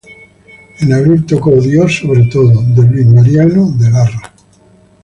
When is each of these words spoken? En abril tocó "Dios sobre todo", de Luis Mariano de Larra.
En 0.79 0.93
abril 0.93 1.27
tocó 1.27 1.51
"Dios 1.61 1.97
sobre 1.99 2.23
todo", 2.25 2.49
de 2.63 2.87
Luis 2.89 3.05
Mariano 3.05 3.69
de 3.77 3.91
Larra. 3.91 4.33